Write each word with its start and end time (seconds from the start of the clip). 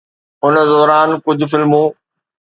ان 0.45 0.55
دوران 0.71 1.09
ڪجهه 1.25 1.47
فلمون 1.51 1.87